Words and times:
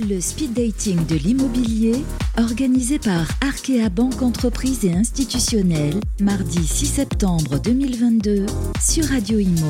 Le 0.00 0.20
speed 0.20 0.52
dating 0.52 1.06
de 1.06 1.16
l'immobilier, 1.16 2.04
organisé 2.38 3.00
par 3.00 3.26
Arkea 3.40 3.88
Banque 3.88 4.22
Entreprise 4.22 4.84
et 4.84 4.92
Institutionnelle, 4.92 5.94
mardi 6.20 6.64
6 6.64 6.86
septembre 6.86 7.58
2022, 7.58 8.46
sur 8.80 9.06
Radio 9.06 9.40
Imo. 9.40 9.66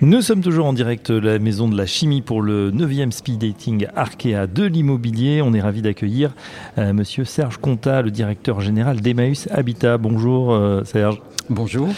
Nous 0.00 0.22
sommes 0.22 0.40
toujours 0.40 0.64
en 0.64 0.72
direct 0.72 1.12
de 1.12 1.18
la 1.18 1.38
maison 1.38 1.68
de 1.68 1.76
la 1.76 1.84
chimie 1.84 2.22
pour 2.22 2.40
le 2.40 2.70
9e 2.70 3.10
speed 3.10 3.38
dating 3.38 3.86
Arkea 3.94 4.46
de 4.46 4.64
l'immobilier. 4.64 5.42
On 5.42 5.52
est 5.52 5.60
ravi 5.60 5.82
d'accueillir 5.82 6.34
euh, 6.78 6.94
monsieur 6.94 7.24
Serge 7.24 7.58
Conta, 7.58 8.00
le 8.00 8.10
directeur 8.10 8.60
général 8.60 9.00
d'Emmaüs 9.00 9.46
Habitat. 9.50 9.98
Bonjour 9.98 10.54
euh, 10.54 10.84
Serge. 10.84 11.20
Bonjour. 11.50 11.88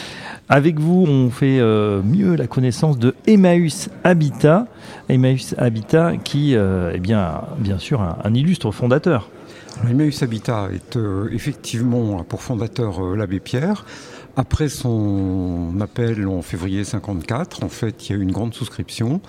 Avec 0.53 0.81
vous, 0.81 1.05
on 1.07 1.31
fait 1.31 1.61
euh, 1.61 2.03
mieux 2.03 2.35
la 2.35 2.49
connaissance 2.49 2.99
de 2.99 3.15
Emmaüs 3.29 3.89
Habitat. 4.03 4.67
Emmaüs 5.09 5.55
Habitat 5.57 6.17
qui 6.17 6.55
est 6.55 6.99
bien, 6.99 7.43
bien 7.59 7.79
sûr 7.79 8.03
un, 8.03 8.35
illustre 8.35 8.73
fondateur. 8.73 9.31
Emmaüs 9.89 10.23
Habitat 10.23 10.69
est 10.73 10.99
effectivement 11.33 12.23
pour 12.25 12.43
fondateur 12.43 13.17
l'abbé 13.17 13.41
Pierre. 13.41 13.85
Après 14.37 14.69
son 14.69 15.75
appel 15.81 16.27
en 16.29 16.43
février 16.43 16.85
54, 16.85 17.65
en 17.65 17.69
fait, 17.69 18.09
il 18.09 18.13
y 18.13 18.15
a 18.15 18.19
eu 18.19 18.23
une 18.23 18.33
grande 18.33 18.55
souscription. 18.55 19.21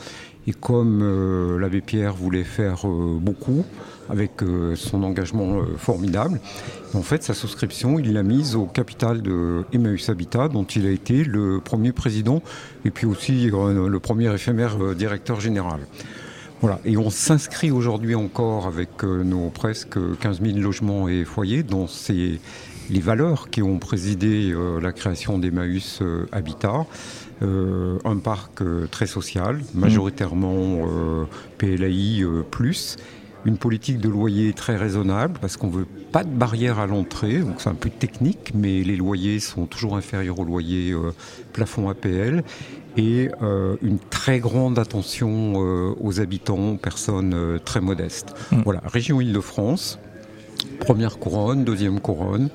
Et 0.48 0.54
comme 0.54 1.02
euh, 1.04 1.60
l'abbé 1.60 1.82
Pierre 1.82 2.16
voulait 2.16 2.44
faire 2.44 2.88
euh, 2.88 3.18
beaucoup, 3.20 3.64
avec 4.10 4.42
euh, 4.42 4.76
son 4.76 5.04
engagement 5.04 5.62
formidable, 5.78 6.40
en 6.94 7.04
fait, 7.04 7.24
sa 7.24 7.34
souscription, 7.34 8.00
il 8.00 8.14
l'a 8.14 8.24
mise 8.24 8.56
au 8.56 8.66
capital 8.66 9.22
de 9.22 9.64
Emmaüs 9.72 10.10
Habitat, 10.10 10.48
dont 10.48 10.64
il 10.64 10.88
a 10.88 10.92
été 10.92 11.24
le 11.24 11.60
premier 11.60 11.92
président 11.92 12.42
et 12.86 12.92
puis 12.92 13.06
aussi 13.06 13.52
le 13.52 14.00
premier 14.00 14.34
éphémère 14.34 14.78
directeur 14.96 15.40
général. 15.40 15.82
Voilà. 16.62 16.80
Et 16.86 16.96
on 16.96 17.10
s'inscrit 17.10 17.72
aujourd'hui 17.72 18.16
encore 18.16 18.68
avec 18.68 19.04
nos 19.04 19.50
presque 19.50 19.98
15 20.20 20.42
000 20.42 20.58
logements 20.60 21.08
et 21.10 21.26
foyers 21.26 21.64
dans 21.64 21.88
ces 21.88 22.40
les 22.92 23.00
valeurs 23.00 23.50
qui 23.50 23.62
ont 23.62 23.80
présidé 23.80 24.52
euh, 24.52 24.80
la 24.80 24.92
création 24.92 25.40
d'Emmaüs 25.40 26.00
euh, 26.02 26.26
Habitat. 26.32 26.86
Euh, 27.42 27.98
un 28.06 28.18
parc 28.18 28.62
très 28.92 29.08
social, 29.08 29.56
mmh. 29.56 29.80
majoritairement 29.80 30.82
PLAI 31.58 32.24
plus, 32.52 32.98
une 33.46 33.58
politique 33.58 34.00
de 34.00 34.10
loyer 34.10 34.54
très 34.54 34.76
raisonnable 34.76 35.40
parce 35.40 35.58
qu'on 35.58 35.70
veut 35.70 35.88
pas 36.12 36.24
de 36.24 36.30
barrière 36.30 36.80
à 36.80 36.88
l'entrée, 36.88 37.40
donc 37.40 37.56
c'est 37.60 37.70
un 37.70 37.76
peu 37.76 37.90
technique, 37.90 38.52
mais 38.54 38.84
les 38.84 38.96
loyers 38.96 39.40
sont 39.40 39.66
toujours 39.66 39.96
inférieurs 39.96 40.40
aux 40.40 40.44
loyers 40.44 40.94
plafond 41.54 41.90
APL 41.90 42.44
et 42.98 43.30
une 43.82 44.00
très 44.10 44.40
grande 44.40 44.78
attention 44.78 45.54
aux 46.00 46.20
habitants, 46.20 46.76
personnes 46.76 47.60
très 47.66 47.82
modestes. 47.82 48.34
Mmh. 48.52 48.62
Voilà, 48.64 48.82
région 48.86 49.22
Île-de-France, 49.22 50.00
première 50.80 51.18
couronne, 51.18 51.64
deuxième 51.64 52.00
couronne. 52.00 52.50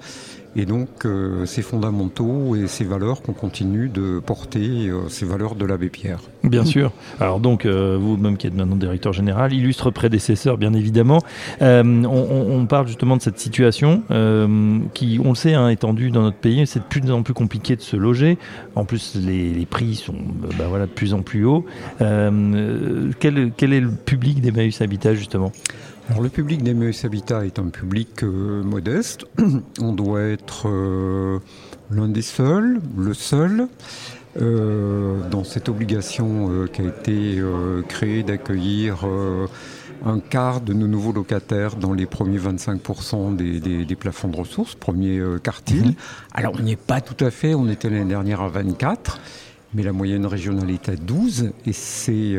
Et 0.59 0.65
donc, 0.65 1.05
euh, 1.05 1.45
ces 1.45 1.61
fondamentaux 1.61 2.57
et 2.57 2.67
ces 2.67 2.85
valeurs 2.85 3.21
qu'on 3.21 3.35
continue 3.35 3.91
de 3.91 4.21
porter, 4.25 4.89
euh, 4.89 5.07
ces 5.11 5.27
valeurs 5.27 5.55
de 5.55 5.67
l'abbé 5.67 5.91
Pierre. 5.91 6.21
Bien 6.45 6.65
sûr. 6.65 6.93
Alors 7.21 7.41
donc, 7.41 7.67
euh, 7.67 7.99
vous-même 8.01 8.39
qui 8.39 8.47
êtes 8.47 8.55
maintenant 8.55 8.77
directeur 8.77 9.13
général, 9.13 9.53
illustre 9.53 9.91
prédécesseur, 9.91 10.57
bien 10.57 10.73
évidemment. 10.73 11.19
On, 11.61 12.67
parle 12.69 12.89
justement 12.89 13.17
de 13.17 13.23
cette 13.23 13.39
situation 13.39 14.03
qui, 14.95 15.21
on 15.23 15.29
le 15.31 15.35
sait, 15.35 15.55
hein, 15.55 15.69
étendue 15.69 16.11
dans 16.11 16.23
notre 16.23 16.39
pays. 16.39 16.67
C'est 16.67 16.81
de 16.81 16.85
plus 16.85 17.11
en 17.11 17.23
plus 17.23 17.35
compliqué 17.35 17.77
de 17.77 17.83
se 17.83 17.97
loger. 17.97 18.39
En 18.75 18.85
plus, 18.85 19.15
les, 19.15 19.67
prix 19.67 19.95
sont 19.95 20.15
bah, 20.59 20.65
voilà, 20.69 20.87
de 20.87 20.91
plus 20.91 21.13
en 21.13 21.21
plus 21.21 21.45
hauts. 21.45 21.67
Quel, 21.99 22.15
est 23.37 23.81
le 23.81 23.91
public 23.91 24.41
d'Emmaüs 24.41 24.81
Habitat, 24.81 25.15
justement? 25.15 25.53
Alors 26.09 26.23
le 26.23 26.29
public 26.29 26.63
d'Emmaüs 26.63 27.05
Habitat 27.05 27.45
est 27.47 27.59
un 27.59 27.69
public 27.69 28.23
euh, 28.23 28.63
modeste. 28.63 29.27
On 29.81 29.93
doit 29.93 30.23
être 30.23 30.69
euh, 30.69 31.41
l'un 31.91 32.09
des 32.09 32.23
seuls, 32.23 32.81
le 32.97 33.13
seul, 33.13 33.67
euh, 34.41 35.29
dans 35.31 35.43
cette 35.43 35.69
obligation 35.69 36.67
qui 36.73 36.83
a 36.83 36.85
été 36.85 37.43
créée 37.89 38.23
d'accueillir 38.23 39.05
un 40.05 40.21
quart 40.21 40.61
de 40.61 40.75
nos 40.75 40.87
nouveaux 40.87 41.13
locataires 41.13 41.75
dans 41.75 41.93
les 41.93 42.07
premiers 42.07 42.39
25% 42.39 43.35
des, 43.35 43.97
plafonds 43.97 44.29
de 44.29 44.37
ressources, 44.37 44.77
premier 44.77 45.21
quartile. 45.43 45.87
Mhm. 45.87 45.95
Alors 46.35 46.53
on 46.57 46.63
n'y 46.63 46.73
est 46.73 46.77
pas 46.77 47.01
tout 47.01 47.25
à 47.25 47.33
fait, 47.33 47.55
on 47.55 47.69
était 47.69 47.89
l'année 47.89 48.11
dernière 48.11 48.43
à 48.43 48.49
24, 48.49 49.19
mais 49.75 49.83
la 49.83 49.93
moyenne 49.93 50.27
régionale 50.27 50.71
est 50.71 50.89
à 50.89 50.95
12 50.95 51.51
et 51.65 51.73
c'est 51.73 52.39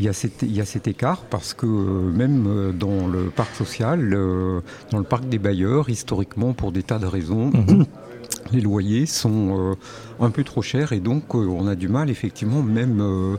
il 0.00 0.06
y, 0.06 0.08
a 0.08 0.14
cet, 0.14 0.42
il 0.42 0.56
y 0.56 0.62
a 0.62 0.64
cet 0.64 0.88
écart 0.88 1.20
parce 1.28 1.52
que 1.52 1.66
euh, 1.66 2.10
même 2.10 2.46
euh, 2.46 2.72
dans 2.72 3.06
le 3.06 3.24
parc 3.24 3.54
social, 3.54 4.14
euh, 4.14 4.62
dans 4.90 4.98
le 4.98 5.04
parc 5.04 5.28
des 5.28 5.38
bailleurs, 5.38 5.90
historiquement, 5.90 6.54
pour 6.54 6.72
des 6.72 6.82
tas 6.82 6.98
de 6.98 7.06
raisons, 7.06 7.50
mhm. 7.50 7.84
les 8.52 8.62
loyers 8.62 9.04
sont 9.04 9.76
un 10.18 10.30
peu 10.30 10.42
trop 10.42 10.62
chers 10.62 10.92
et 10.92 11.00
donc 11.00 11.34
on 11.34 11.66
a 11.66 11.74
du 11.74 11.88
mal 11.88 12.10
effectivement 12.10 12.62
même 12.62 13.36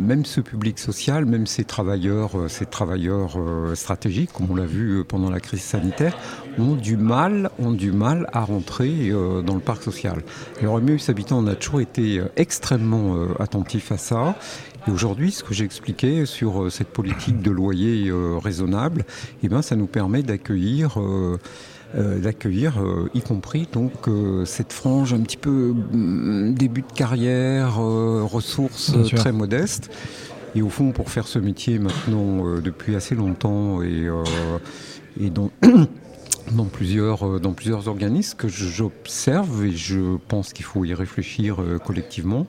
même 0.00 0.24
ce 0.24 0.40
public 0.40 0.78
social, 0.78 1.26
même 1.26 1.46
ces 1.46 1.64
travailleurs, 1.64 2.30
ces 2.48 2.64
travailleurs 2.64 3.36
stratégiques, 3.74 4.32
comme 4.32 4.50
on 4.50 4.54
l'a 4.54 4.64
vu 4.64 5.04
pendant 5.04 5.30
la 5.30 5.40
crise 5.40 5.60
sanitaire, 5.60 6.16
ont 6.58 6.74
du 6.74 6.96
mal, 6.96 7.50
ont 7.58 7.72
du 7.72 7.92
mal 7.92 8.28
à 8.32 8.44
rentrer 8.44 9.10
dans 9.44 9.54
le 9.54 9.60
parc 9.60 9.82
social. 9.82 10.22
Alors, 10.60 10.78
Emmaüs 10.78 11.10
Habitant, 11.10 11.38
on 11.38 11.46
a 11.46 11.54
toujours 11.54 11.82
été 11.82 12.22
extrêmement 12.36 13.16
attentif 13.38 13.92
à 13.92 13.98
ça. 13.98 14.36
Et 14.86 14.90
aujourd'hui, 14.90 15.32
ce 15.32 15.42
que 15.42 15.54
j'ai 15.54 15.64
expliqué 15.64 16.24
sur 16.24 16.62
euh, 16.62 16.70
cette 16.70 16.88
politique 16.88 17.42
de 17.42 17.50
loyer 17.50 18.08
euh, 18.08 18.38
raisonnable, 18.38 19.04
eh 19.42 19.48
ben, 19.48 19.62
ça 19.62 19.76
nous 19.76 19.86
permet 19.86 20.22
d'accueillir. 20.22 21.00
Euh, 21.00 21.38
d'accueillir, 21.94 22.74
y 23.14 23.22
compris 23.22 23.66
donc 23.72 24.10
cette 24.44 24.74
frange 24.74 25.14
un 25.14 25.20
petit 25.20 25.38
peu 25.38 25.72
mm, 25.72 26.52
début 26.52 26.82
de 26.82 26.92
carrière, 26.92 27.76
ressources 27.76 28.92
très 29.14 29.32
modestes. 29.32 29.90
Et 30.54 30.60
au 30.60 30.68
fond, 30.68 30.92
pour 30.92 31.08
faire 31.08 31.26
ce 31.26 31.38
métier 31.38 31.78
maintenant 31.78 32.60
depuis 32.60 32.94
assez 32.94 33.14
longtemps 33.14 33.80
et, 33.80 34.06
et 35.18 35.30
dans, 35.30 35.50
dans, 36.52 36.66
plusieurs, 36.66 37.40
dans 37.40 37.54
plusieurs 37.54 37.88
organismes 37.88 38.36
que 38.36 38.48
j'observe 38.48 39.64
et 39.64 39.72
je 39.72 40.18
pense 40.28 40.52
qu'il 40.52 40.66
faut 40.66 40.84
y 40.84 40.92
réfléchir 40.92 41.56
collectivement, 41.86 42.46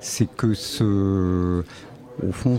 c'est 0.00 0.28
que 0.36 0.54
ce, 0.54 1.62
au 2.26 2.32
fond, 2.32 2.58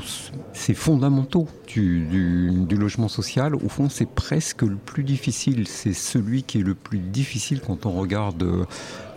c'est 0.53 0.73
fondamentaux 0.73 1.47
du, 1.67 2.65
logement 2.71 3.07
social. 3.07 3.55
Au 3.55 3.69
fond, 3.69 3.89
c'est 3.89 4.07
presque 4.07 4.61
le 4.61 4.75
plus 4.75 5.03
difficile. 5.03 5.67
C'est 5.67 5.93
celui 5.93 6.43
qui 6.43 6.59
est 6.59 6.63
le 6.63 6.75
plus 6.75 6.99
difficile 6.99 7.61
quand 7.65 7.85
on 7.85 7.91
regarde 7.91 8.43
euh, 8.43 8.65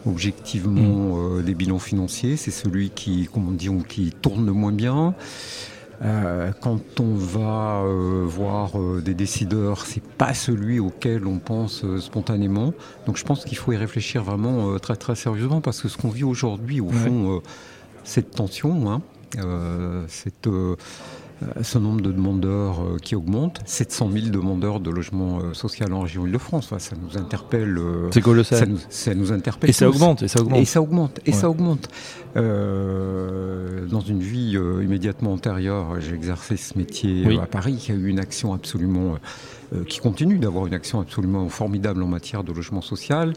objectivement 0.06 1.14
mm. 1.14 1.38
euh, 1.38 1.42
les 1.42 1.54
bilans 1.54 1.78
financiers. 1.78 2.36
C'est 2.36 2.50
celui 2.50 2.90
qui, 2.90 3.28
comment 3.32 3.50
on 3.50 3.52
dit, 3.52 3.70
qui 3.88 4.10
tourne 4.10 4.46
le 4.46 4.52
moins 4.52 4.72
bien. 4.72 5.14
Euh, 6.04 6.50
quand 6.60 6.98
on 6.98 7.14
va 7.14 7.84
voir 8.24 8.72
des 9.04 9.14
décideurs, 9.14 9.86
c'est 9.86 10.02
pas 10.02 10.34
celui 10.34 10.80
auquel 10.80 11.28
on 11.28 11.38
pense 11.38 11.84
spontanément. 12.00 12.74
Donc 13.06 13.16
je 13.16 13.22
pense 13.22 13.44
qu'il 13.44 13.56
faut 13.56 13.70
y 13.72 13.76
réfléchir 13.76 14.24
vraiment 14.24 14.76
très 14.80 14.96
très 14.96 15.14
sérieusement 15.14 15.60
parce 15.60 15.80
que 15.80 15.86
ce 15.88 15.96
qu'on 15.96 16.08
vit 16.08 16.24
aujourd'hui, 16.24 16.80
au 16.80 16.90
fond, 16.90 17.40
cette 18.04 18.30
tension, 18.30 18.90
hein, 18.90 19.02
euh, 19.38 20.06
euh, 20.46 20.76
ce 21.62 21.78
nombre 21.78 22.02
de 22.02 22.12
demandeurs 22.12 22.84
euh, 22.84 22.98
qui 23.02 23.16
augmente, 23.16 23.60
700 23.64 24.10
000 24.12 24.26
demandeurs 24.28 24.78
de 24.78 24.90
logement 24.90 25.54
social 25.54 25.92
en 25.92 26.02
région 26.02 26.24
Île-de-France. 26.26 26.72
ça 26.78 26.96
nous 26.96 27.18
interpelle. 27.18 27.80
C'est 28.12 28.20
colossal. 28.20 28.58
Ça 28.58 28.66
nous, 28.66 28.78
ça 28.88 29.14
nous, 29.14 29.32
interpelle. 29.32 29.70
Et 29.70 29.72
ça 29.72 29.88
augmente. 29.88 30.22
Et 30.22 30.28
ça 30.28 30.40
augmente. 30.40 30.60
Et 30.60 30.64
ça 30.64 30.80
augmente. 30.82 31.20
Et 31.26 31.32
ça 31.32 31.50
augmente. 31.50 31.88
dans 32.34 34.00
une 34.00 34.20
vie 34.20 34.56
immédiatement 34.82 35.32
antérieure, 35.32 36.00
j'ai 36.00 36.14
exercé 36.14 36.56
ce 36.56 36.78
métier 36.78 37.38
à 37.40 37.46
Paris. 37.46 37.86
Y 37.88 37.92
a 37.92 37.94
eu 37.94 38.06
une 38.06 38.20
action 38.20 38.52
absolument. 38.54 39.16
qui 39.88 39.98
continue 40.00 40.38
d'avoir 40.38 40.66
une 40.66 40.74
action 40.74 41.00
absolument 41.00 41.48
formidable 41.48 42.02
en 42.02 42.08
matière 42.08 42.44
de 42.44 42.52
logement 42.52 42.82
social. 42.82 43.32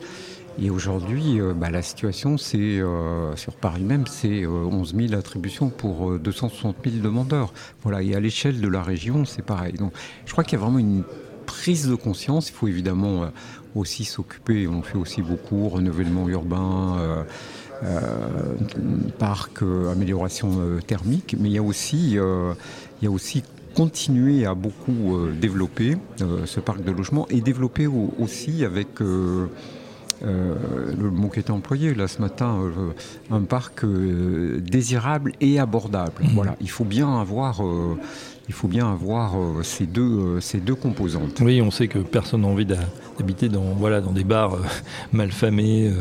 Et 0.58 0.70
aujourd'hui, 0.70 1.42
euh, 1.42 1.54
bah, 1.54 1.70
la 1.70 1.82
situation, 1.82 2.38
c'est 2.38 2.58
euh, 2.58 3.36
sur 3.36 3.54
Paris 3.54 3.84
même, 3.84 4.08
c'est 4.08 4.46
11 4.46 4.94
euh, 4.94 5.08
000 5.08 5.20
attributions 5.20 5.70
pour 5.70 6.18
260 6.18 6.78
000 6.86 7.04
demandeurs. 7.04 7.54
Voilà, 7.84 8.02
et 8.02 8.16
à 8.16 8.20
l'échelle 8.20 8.62
de 8.62 8.68
la 8.68 8.82
région, 8.82 9.26
c'est 9.26 9.42
pareil. 9.42 9.74
Donc, 9.74 9.92
je 10.26 10.32
crois 10.32 10.44
qu'il 10.44 10.58
y 10.58 10.62
a 10.62 10.64
vraiment 10.64 10.80
une 10.80 11.04
prise 11.46 11.90
de 11.90 11.96
conscience. 11.96 12.50
Il 12.50 12.54
faut 12.54 12.68
évidemment 12.70 13.30
aussi 13.76 14.06
s'occuper. 14.06 14.68
On 14.68 14.82
fait 14.82 14.98
aussi 14.98 15.22
beaucoup 15.22 15.68
renouvellement 15.70 16.28
urbain. 16.30 17.26
parc, 19.20 19.62
amélioration 19.92 20.80
thermique, 20.88 21.36
mais 21.40 21.50
il 21.50 21.54
y 21.54 21.58
a 21.58 21.64
aussi, 21.64 22.14
il 22.14 23.04
y 23.04 23.08
a 23.08 23.12
aussi 23.12 23.44
continuer 23.76 24.46
à 24.46 24.56
beaucoup 24.56 25.28
développer 25.40 25.98
ce 26.46 26.60
parc 26.62 26.84
de 26.84 26.92
logement 26.92 27.28
et 27.30 27.42
développer 27.42 27.86
aussi 27.86 28.66
avec 28.66 28.88
le 30.26 31.10
mot 31.12 31.30
qui 31.30 31.40
était 31.40 31.52
employé 31.52 31.94
là 31.94 32.08
ce 32.08 32.20
matin, 32.20 32.60
un 33.32 33.42
parc 33.42 33.86
désirable 33.86 35.34
et 35.42 35.60
abordable. 35.60 36.24
Mmh. 36.24 36.28
Voilà, 36.34 36.56
il 36.62 36.70
faut 36.70 36.86
bien 36.86 37.20
avoir 37.20 37.62
il 38.48 38.54
faut 38.54 38.68
bien 38.68 38.92
avoir 38.92 39.34
ces, 39.64 39.88
deux, 39.88 40.40
ces 40.40 40.60
deux 40.60 40.76
composantes. 40.76 41.40
Oui, 41.42 41.62
on 41.62 41.72
sait 41.72 41.88
que 41.88 42.00
personne 42.00 42.42
n'a 42.42 42.48
envie 42.48 42.68
d'habiter 42.68 43.50
dans, 43.50 43.74
voilà, 43.74 44.02
dans 44.02 44.12
des 44.12 44.24
bars 44.24 44.58
mal 45.14 45.32
famés, 45.32 45.92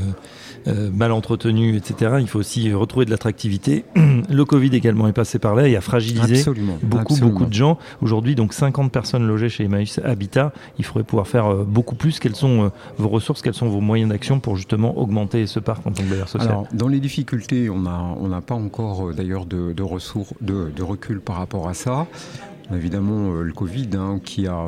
euh, 0.67 0.91
mal 0.91 1.13
entretenu, 1.13 1.77
etc. 1.77 2.17
Il 2.21 2.29
faut 2.29 2.39
aussi 2.39 2.73
retrouver 2.73 3.05
de 3.05 3.11
l'attractivité. 3.11 3.85
Le 4.31 4.45
Covid 4.45 4.75
également 4.75 5.07
est 5.09 5.13
passé 5.13 5.39
par 5.39 5.55
là 5.55 5.69
et 5.69 5.77
a 5.77 5.83
fragilisé 5.83 6.51
beaucoup, 6.83 7.17
beaucoup 7.17 7.45
de 7.45 7.53
gens. 7.53 7.79
Aujourd'hui, 8.01 8.35
donc 8.35 8.55
50 8.55 8.91
personnes 8.91 9.27
logées 9.27 9.51
chez 9.51 9.65
Emmaüs 9.65 10.01
Habitat. 10.03 10.53
Il 10.79 10.85
faudrait 10.85 11.05
pouvoir 11.05 11.29
faire 11.29 11.47
euh, 11.47 11.65
beaucoup 11.65 11.97
plus. 11.97 12.19
Quelles 12.19 12.37
sont 12.37 12.65
euh, 12.65 12.69
vos 12.97 13.09
ressources, 13.09 13.43
quels 13.43 13.55
sont 13.55 13.69
vos 13.69 13.81
moyens 13.81 14.11
d'action 14.11 14.41
pour 14.41 14.57
justement 14.57 14.97
augmenter 14.97 15.47
ce 15.47 15.61
parc 15.61 15.87
en 15.87 15.91
tant 15.91 16.03
que 16.03 16.09
bailleur 16.09 16.29
social? 16.29 16.51
Alors, 16.51 16.67
dans 16.73 16.89
les 16.89 17.01
difficultés, 17.01 17.69
on 17.69 17.81
n'a 17.81 18.15
on 18.19 18.41
pas 18.41 18.55
encore 18.55 19.13
d'ailleurs 19.13 19.45
de, 19.45 19.83
ressources, 19.83 20.33
de, 20.41 20.83
recul 20.83 21.21
par 21.21 21.37
rapport 21.37 21.69
à 21.69 21.75
ça. 21.75 22.07
Évidemment, 22.75 23.33
le 23.33 23.53
Covid 23.53 23.91
hein, 23.95 24.21
qui 24.25 24.47
a 24.47 24.67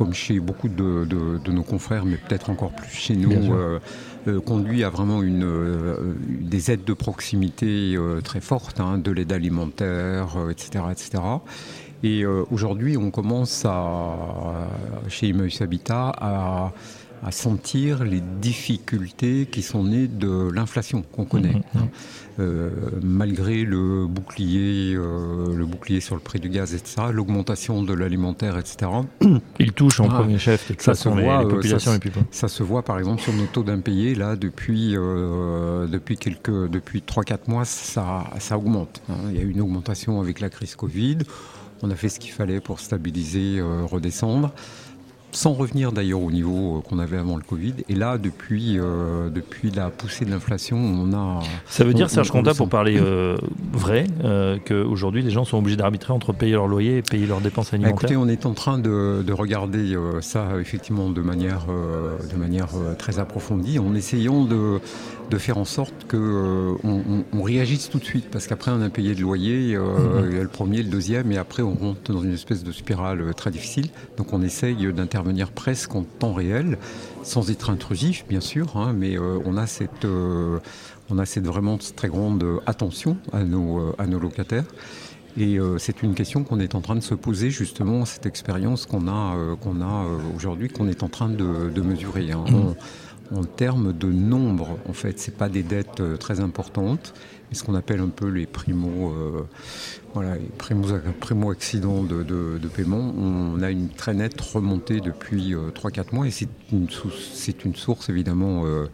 comme 0.00 0.14
chez 0.14 0.40
beaucoup 0.40 0.70
de, 0.70 1.50
nos 1.50 1.62
confrères, 1.62 2.06
mais 2.06 2.16
peut-être 2.16 2.48
encore 2.48 2.70
plus 2.70 2.90
chez 2.90 3.14
nous, 3.14 3.52
euh, 3.52 4.40
conduit 4.40 4.82
à 4.82 4.88
vraiment 4.88 5.22
une, 5.22 5.44
euh, 5.44 6.14
des 6.40 6.70
aides 6.70 6.84
de 6.84 6.94
proximité 6.94 7.96
euh, 7.96 8.22
très 8.22 8.40
fortes, 8.40 8.80
hein, 8.80 8.96
de 8.96 9.10
l'aide 9.10 9.30
alimentaire, 9.30 10.38
etc., 10.50 10.84
etc. 10.90 11.22
Et 12.02 12.24
aujourd'hui, 12.24 12.96
on 12.96 13.10
commence 13.10 13.66
à, 13.66 14.16
chez 15.08 15.28
Emmaüs 15.28 15.60
Habitat 15.60 16.14
à 16.18 16.72
à 17.22 17.32
sentir 17.32 18.04
les 18.04 18.20
difficultés 18.40 19.46
qui 19.50 19.62
sont 19.62 19.84
nées 19.84 20.08
de 20.08 20.50
l'inflation 20.52 21.02
qu'on 21.02 21.24
connaît. 21.24 21.62
Mhm, 21.74 21.82
mhm. 21.82 21.88
Euh, 22.40 22.70
malgré 23.02 23.64
le 23.64 24.06
bouclier, 24.06 24.94
euh, 24.94 25.54
le 25.54 25.66
bouclier 25.66 26.00
sur 26.00 26.14
le 26.14 26.22
prix 26.22 26.40
du 26.40 26.48
gaz, 26.48 26.74
etc., 26.74 27.08
l'augmentation 27.12 27.82
de 27.82 27.92
l'alimentaire, 27.92 28.56
etc. 28.56 28.90
Il 29.58 29.72
touche 29.72 30.00
en 30.00 30.08
ah, 30.08 30.20
premier 30.20 30.38
chef, 30.38 30.72
ça 30.78 30.94
se 30.94 31.08
voit, 31.10 31.20
les, 31.40 31.44
euh, 31.44 31.48
populations 31.48 31.92
ça, 31.92 31.98
ça, 32.30 32.48
se 32.48 32.62
voit 32.62 32.82
par 32.82 32.98
exemple 32.98 33.20
sur 33.20 33.34
nos 33.34 33.44
taux 33.44 33.62
d'impayés, 33.62 34.14
là, 34.14 34.36
depuis, 34.36 34.92
depuis, 34.92 36.16
quelques, 36.16 36.70
depuis 36.70 37.02
3-4 37.06 37.38
mois, 37.48 37.64
ça, 37.66 38.24
ça 38.38 38.56
augmente. 38.56 39.02
Hein. 39.10 39.16
Il 39.30 39.36
y 39.36 39.40
a 39.40 39.42
eu 39.42 39.50
une 39.50 39.60
augmentation 39.60 40.20
avec 40.20 40.40
la 40.40 40.48
crise 40.48 40.76
Covid. 40.76 41.18
On 41.82 41.90
a 41.90 41.94
fait 41.94 42.08
ce 42.08 42.20
qu'il 42.20 42.32
fallait 42.32 42.60
pour 42.60 42.80
stabiliser, 42.80 43.60
redescendre 43.60 44.52
sans 45.32 45.52
revenir 45.52 45.92
d'ailleurs 45.92 46.22
au 46.22 46.30
niveau 46.30 46.78
euh, 46.78 46.80
qu'on 46.80 46.98
avait 46.98 47.16
avant 47.16 47.36
le 47.36 47.42
Covid. 47.42 47.74
Et 47.88 47.94
là, 47.94 48.18
depuis, 48.18 48.78
euh, 48.78 49.30
depuis 49.30 49.70
la 49.70 49.90
poussée 49.90 50.24
de 50.24 50.30
l'inflation, 50.30 50.76
on 50.76 51.12
a. 51.12 51.40
Ça 51.66 51.84
veut 51.84 51.94
dire, 51.94 52.10
Serge 52.10 52.30
Conta, 52.30 52.54
pour 52.54 52.68
parler 52.68 52.98
euh, 53.00 53.36
vrai, 53.72 54.06
qu'aujourd'hui, 54.66 55.22
les 55.22 55.30
gens 55.30 55.44
sont 55.44 55.58
obligés 55.58 55.76
d'arbitrer 55.76 56.12
entre 56.12 56.32
payer 56.32 56.52
leur 56.52 56.66
loyer 56.66 56.98
et 56.98 57.02
payer 57.02 57.26
leurs 57.26 57.40
dépenses 57.40 57.72
alimentaires 57.72 57.96
Écoutez, 57.96 58.16
on 58.16 58.28
est 58.28 58.46
en 58.46 58.54
train 58.54 58.78
de, 58.78 59.22
de 59.26 59.32
regarder 59.32 59.96
ça, 60.20 60.48
effectivement, 60.60 61.10
de 61.10 61.20
manière, 61.20 61.66
de 61.66 62.36
manière 62.36 62.68
très 62.98 63.18
approfondie, 63.18 63.78
en 63.78 63.94
essayant 63.94 64.44
de 64.44 64.80
de 65.30 65.38
faire 65.38 65.58
en 65.58 65.64
sorte 65.64 65.94
qu'on 66.10 66.76
on, 67.32 67.42
réagisse 67.42 67.88
tout 67.88 68.00
de 68.00 68.04
suite, 68.04 68.28
parce 68.32 68.48
qu'après 68.48 68.72
on 68.72 68.82
a 68.82 68.90
payé 68.90 69.14
le 69.14 69.22
loyer, 69.22 69.78
mhm. 69.78 70.40
le 70.40 70.48
premier, 70.48 70.78
le 70.78 70.90
deuxième, 70.90 71.30
et 71.30 71.38
après 71.38 71.62
on 71.62 71.74
rentre 71.74 72.12
dans 72.12 72.20
une 72.20 72.32
espèce 72.32 72.64
de 72.64 72.72
spirale 72.72 73.32
très 73.36 73.52
difficile. 73.52 73.90
Donc 74.16 74.32
on 74.32 74.42
essaye 74.42 74.92
d'intervenir 74.92 75.19
presque 75.54 75.94
en 75.94 76.02
temps 76.02 76.32
réel, 76.32 76.78
sans 77.22 77.50
être 77.50 77.70
intrusif 77.70 78.24
bien 78.28 78.40
sûr, 78.40 78.76
hein, 78.76 78.92
mais 78.92 79.18
on 79.18 79.56
a 79.56 79.66
cette, 79.66 80.06
on 81.10 81.18
a 81.18 81.26
cette 81.26 81.46
vraiment 81.46 81.78
très 81.96 82.08
grande 82.08 82.44
attention 82.66 83.16
à 83.32 83.44
nos, 83.44 83.94
à 83.98 84.06
nos 84.06 84.18
locataires. 84.18 84.64
Et 85.38 85.58
c'est 85.78 86.02
une 86.02 86.14
question 86.14 86.42
qu'on 86.42 86.58
est 86.60 86.74
en 86.74 86.80
train 86.80 86.96
de 86.96 87.02
se 87.02 87.14
poser 87.14 87.50
justement, 87.50 88.04
cette 88.04 88.26
expérience 88.26 88.86
qu'on 88.86 89.06
a, 89.06 89.36
qu'on 89.60 89.80
a 89.80 90.06
aujourd'hui, 90.34 90.68
qu'on 90.68 90.88
est 90.88 91.02
en 91.02 91.08
train 91.08 91.28
de, 91.28 91.80
mesurer. 91.80 92.32
Hein. 92.32 92.44
Mhm 92.48 92.74
en 93.34 93.44
termes 93.44 93.92
de 93.92 94.10
nombre, 94.10 94.78
en 94.88 94.92
fait. 94.92 95.18
Ce 95.18 95.30
pas 95.30 95.48
des 95.48 95.62
dettes 95.62 96.00
euh, 96.00 96.16
très 96.16 96.40
importantes, 96.40 97.14
mais 97.50 97.56
ce 97.56 97.64
qu'on 97.64 97.74
appelle 97.74 98.00
un 98.00 98.08
peu 98.08 98.28
les 98.28 98.46
primo, 98.46 99.12
euh, 99.12 99.42
voilà, 100.14 100.36
primo, 100.58 101.50
accidents 101.50 102.02
de, 102.04 102.68
paiement. 102.74 103.12
On 103.16 103.60
a 103.62 103.70
une 103.70 103.88
très 103.88 104.14
nette 104.14 104.40
remontée 104.40 105.00
depuis 105.00 105.54
3-4 105.54 105.54
euh, 105.54 106.02
mois 106.12 106.26
et 106.26 106.30
c'est 106.30 106.48
une, 106.72 106.86
une, 107.64 107.74
source 107.74 108.08
évidemment 108.08 108.62
euh, 108.64 108.86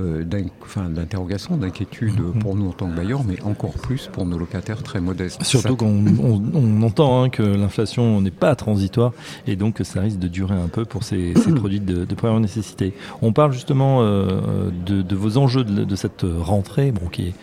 d'interrogation, 0.00 1.56
d'inquiétude 1.56 2.18
mhm. 2.18 2.40
pour 2.40 2.54
nous 2.54 2.68
en 2.68 2.72
tant 2.72 2.88
que 2.88 2.96
bailleurs, 2.96 3.24
mais 3.24 3.40
encore 3.42 3.72
plus 3.72 4.08
pour 4.12 4.26
nos 4.26 4.38
locataires 4.38 4.82
très 4.82 5.00
modestes. 5.00 5.42
Surtout 5.42 5.76
qu'on 5.76 6.04
on, 6.22 6.82
entend 6.82 7.22
hein, 7.22 7.28
que 7.28 7.42
l'inflation 7.42 8.20
n'est 8.20 8.30
pas 8.30 8.54
transitoire 8.54 9.12
et 9.46 9.56
donc 9.56 9.74
que 9.74 9.84
ça 9.84 10.00
risque 10.00 10.18
de 10.18 10.28
durer 10.28 10.54
un 10.54 10.68
peu 10.68 10.84
pour 10.84 11.04
ces, 11.04 11.32
produits 11.56 11.80
de, 11.80 12.14
première 12.14 12.40
nécessité. 12.40 12.92
On 13.22 13.32
parle 13.32 13.52
justement 13.52 14.02
euh, 14.02 14.70
de, 14.86 15.16
vos 15.16 15.38
enjeux 15.38 15.64
de, 15.64 15.96
cette 15.96 16.24
rentrée, 16.24 16.92
bon, 16.92 17.08
qui 17.08 17.28
est 17.28 17.34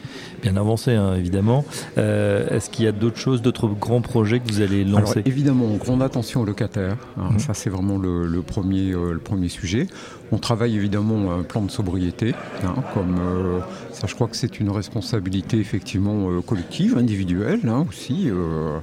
bien 0.42 0.56
avancée 0.58 0.94
hein, 0.94 1.16
évidemment. 1.16 1.66
Euh, 1.98 2.48
est-ce 2.50 2.70
qu'il 2.70 2.86
y 2.86 2.88
a 2.88 2.92
d'autres 2.92 3.18
choses, 3.18 3.42
d'autres 3.42 3.68
grands 3.68 4.02
projets 4.02 4.40
que 4.40 4.48
vous 4.52 4.62
allez 4.62 4.84
lancer? 4.84 5.22
Évidemment, 5.26 5.68
grande 5.76 6.02
attention 6.02 6.42
aux 6.42 6.46
locataires. 6.46 6.98
Hein, 7.18 7.30
mhm. 7.32 7.40
Ça, 7.40 7.54
c'est 7.54 7.70
vraiment 7.70 7.98
le, 7.98 8.42
premier, 8.42 8.92
le 8.92 9.20
premier 9.20 9.50
sujet. 9.50 9.88
On 10.32 10.38
travaille 10.38 10.76
évidemment 10.76 11.34
un 11.34 11.44
plan 11.44 11.62
de 11.62 11.72
sobriété, 11.72 12.36
hein, 12.64 12.76
comme 12.94 13.18
euh, 13.20 13.60
ça 13.92 14.08
je 14.08 14.16
crois 14.16 14.28
que 14.28 14.36
c'est 14.36 14.60
une 14.60 14.70
responsabilité 14.70 15.58
effectivement 15.58 16.30
euh, 16.30 16.42
collective, 16.42 16.98
individuelle 16.98 17.62
hein, 17.68 17.86
aussi. 17.88 18.30
Euh, 18.30 18.80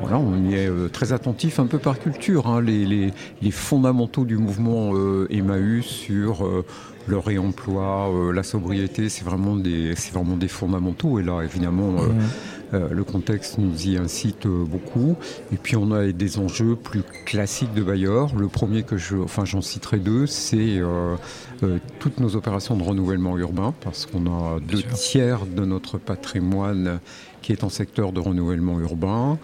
voilà, 0.00 0.18
on 0.18 0.36
y 0.44 0.54
est 0.54 0.70
très 0.92 1.14
attentif 1.14 1.58
un 1.58 1.64
peu 1.64 1.78
par 1.78 1.98
culture. 1.98 2.48
Hein, 2.48 2.60
les, 2.60 3.12
fondamentaux 3.50 4.26
du 4.26 4.36
mouvement 4.36 4.92
Emmaüs 5.30 5.86
sur 5.86 6.46
le 7.06 7.18
réemploi, 7.18 8.10
la 8.34 8.42
sobriété, 8.42 9.08
c'est 9.08 9.24
vraiment, 9.24 9.56
des, 9.56 9.94
vraiment 10.12 10.36
des 10.36 10.48
fondamentaux. 10.48 11.18
Et 11.18 11.22
là, 11.22 11.40
évidemment, 11.40 11.92
mmh. 11.92 12.18
Euh, 12.74 12.88
le 12.90 13.04
contexte 13.04 13.58
nous 13.58 13.86
y 13.86 13.96
incite 13.96 14.46
euh, 14.46 14.64
beaucoup. 14.64 15.16
Et 15.52 15.56
puis 15.56 15.76
on 15.76 15.92
a 15.92 16.10
des 16.10 16.38
enjeux 16.38 16.74
plus 16.74 17.02
classiques 17.24 17.74
de 17.74 17.82
bailleurs. 17.82 18.34
Le 18.34 18.48
premier 18.48 18.82
que 18.82 18.96
je, 18.96 19.16
enfin 19.16 19.44
j'en 19.44 19.62
citerai 19.62 19.98
deux, 19.98 20.26
c'est 20.26 20.78
euh, 20.78 21.16
toutes 22.00 22.18
nos 22.18 22.34
opérations 22.36 22.76
de 22.76 22.82
renouvellement 22.82 23.38
urbain, 23.38 23.72
parce 23.82 24.06
qu'on 24.06 24.26
a 24.26 24.58
deux 24.60 24.82
tiers 24.82 25.46
de 25.46 25.64
notre 25.64 25.98
patrimoine 25.98 26.98
qui 27.42 27.52
est 27.52 27.62
en 27.62 27.68
secteur 27.68 28.12
de 28.12 28.20
renouvellement 28.20 28.80
urbain. 28.80 29.38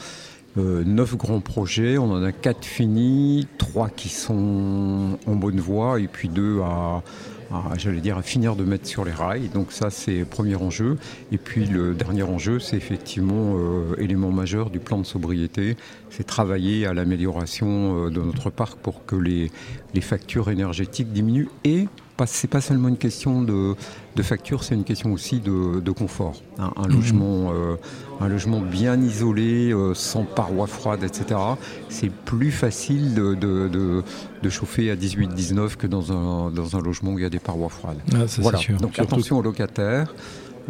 neuf 0.57 1.17
grands 1.17 1.41
projets, 1.41 1.99
on 1.99 2.11
en 2.11 2.23
a 2.23 2.33
quatre 2.33 2.65
finis, 2.65 3.47
trois 3.59 3.89
qui 3.89 4.09
sont 4.09 5.19
en 5.27 5.35
bonne 5.37 5.61
voie 5.61 6.01
et 6.01 6.09
puis 6.09 6.29
deux 6.29 6.61
à, 6.61 7.03
j'allais 7.77 8.01
dire, 8.01 8.19
à 8.19 8.23
finir 8.23 8.57
de 8.57 8.65
mettre 8.65 8.87
sur 8.87 9.05
les 9.05 9.13
rails. 9.13 9.49
Donc 9.49 9.73
ça, 9.73 9.91
c'est 9.91 10.21
le 10.21 10.25
premier 10.25 10.57
enjeu. 10.57 10.99
Et 11.31 11.39
puis 11.39 11.67
le 11.67 11.95
dernier 11.95 12.23
enjeu, 12.23 12.59
c'est 12.59 12.77
effectivement 12.77 13.57
euh, 13.57 13.95
élément 13.99 14.31
majeur 14.31 14.71
du 14.71 14.79
plan 14.79 14.99
de 14.99 15.07
sobriété, 15.07 15.77
c'est 16.11 16.25
travailler 16.25 16.87
à 16.87 16.95
l'amélioration 16.95 18.07
euh, 18.07 18.11
de 18.11 18.21
notre 18.21 18.51
parc 18.51 18.79
pour 18.79 19.05
que 19.05 19.17
les, 19.17 19.51
les 19.95 20.01
factures 20.01 20.51
énergétiques 20.51 21.13
diminuent 21.13 21.49
et 21.65 21.89
c'est 22.27 22.49
pas 22.49 22.61
seulement 22.61 22.89
une 22.89 22.97
question 22.97 23.43
de, 23.43 23.75
facture, 24.23 24.65
c'est 24.65 24.75
une 24.75 24.85
question 24.85 25.13
aussi 25.13 25.41
de, 25.41 25.91
confort. 25.91 26.43
Un, 26.59 26.89
mhm. 26.89 26.95
logement, 26.95 27.53
euh, 27.53 27.77
un 28.21 28.29
logement 28.29 28.61
bien 28.61 29.01
isolé, 29.01 29.73
euh, 29.73 29.95
sans 29.95 30.25
parois 30.25 30.67
froides, 30.67 31.03
etc. 31.03 31.41
C'est 31.89 32.11
plus 32.11 32.51
facile 32.51 33.15
de, 33.15 34.03
chauffer 34.49 34.91
à 34.91 34.97
18-19 34.97 35.77
que 35.77 35.87
dans 35.87 36.13
un, 36.13 36.51
dans 36.51 36.77
un 36.77 36.81
logement 36.81 37.13
où 37.13 37.19
il 37.19 37.23
y 37.23 37.27
a 37.27 37.31
des 37.31 37.39
parois 37.39 37.69
froides. 37.69 37.99
Ah, 38.15 38.25
voilà. 38.39 38.59
Donc 38.81 38.99
attention 38.99 39.39
aux 39.39 39.43
locataires. 39.43 40.13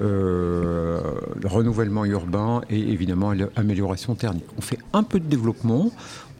Euh, 0.00 1.00
le 1.40 1.49
renouvellement 1.49 2.06
urbain 2.06 2.62
et 2.70 2.78
évidemment 2.78 3.32
l'amélioration 3.32 4.14
thermique. 4.14 4.46
On 4.56 4.62
fait 4.62 4.78
un 4.94 5.02
peu 5.02 5.20
de 5.20 5.26
développement, 5.26 5.90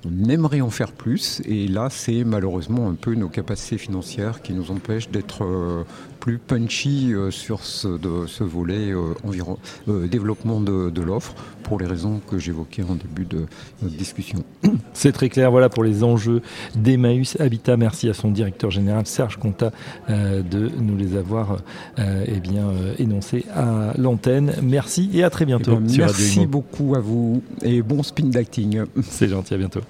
on 0.05 0.29
aimerait 0.29 0.61
en 0.61 0.71
faire 0.71 0.93
plus 0.93 1.43
et 1.45 1.69
là 1.69 1.89
c'est 1.91 2.25
malheureusement 2.25 2.89
un 2.89 2.95
peu 2.95 3.15
nos 3.15 3.29
capacités 3.29 3.79
financières 3.79 4.43
qui 4.43 4.53
nous 4.53 4.71
empêchent 4.71 5.11
d'être 5.11 5.45
euh, 5.45 5.85
plus 6.19 6.39
punchy 6.39 7.13
euh, 7.13 7.31
sur 7.31 7.65
ce, 7.65 7.99
ce 8.27 8.45
volet 8.45 8.91
euh, 8.91 9.15
environ, 9.25 9.59
développement 9.87 10.61
de, 10.61 11.01
l'offre 11.01 11.35
pour 11.65 11.79
les 11.81 11.87
raisons 11.87 12.21
que 12.31 12.39
j'évoquais 12.39 12.83
en 12.83 12.95
début 12.95 13.25
de 13.25 13.47
notre 13.83 13.97
discussion. 13.97 14.45
C'est 14.93 15.13
très 15.13 15.29
clair, 15.29 15.51
voilà 15.51 15.69
pour 15.69 15.83
les 15.83 16.05
enjeux 16.05 16.43
d'Emmaüs 16.77 17.37
Habitat. 17.41 17.77
Merci 17.77 18.09
à 18.09 18.15
son 18.15 18.31
directeur 18.31 18.71
général 18.71 19.07
Serge 19.07 19.37
Conta 19.37 19.73
de 20.09 20.71
nous 20.79 20.97
les 20.97 21.17
avoir 21.17 21.59
eh 21.99 22.41
bien, 22.41 22.71
énoncés 22.99 23.45
à 23.55 23.93
l'antenne. 23.99 24.55
Merci 24.63 25.11
et 25.13 25.25
à 25.25 25.31
très 25.31 25.45
bientôt. 25.45 25.79
Eh 25.89 25.99
merci 25.99 26.47
beaucoup 26.47 26.95
à 26.95 27.01
vous 27.01 27.43
et 27.63 27.83
bon 27.83 28.03
spin 28.03 28.27
d'acting. 28.27 28.83
C'est 29.03 29.29
gentil, 29.29 29.55
à 29.55 29.59
bientôt. 29.59 29.81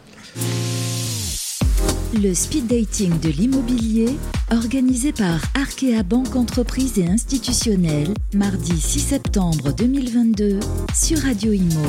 Le 2.14 2.34
speed 2.34 2.66
dating 2.66 3.18
de 3.20 3.30
l'immobilier, 3.30 4.16
organisé 4.50 5.12
par 5.12 5.40
Arkea 5.54 6.02
Banque 6.02 6.36
Entreprise 6.36 6.98
et 6.98 7.06
Institutionnelle, 7.06 8.12
mardi 8.34 8.78
6 8.78 9.00
septembre 9.00 9.72
2022 9.72 10.60
sur 10.94 11.18
Radio 11.18 11.52
Imo. 11.52 11.86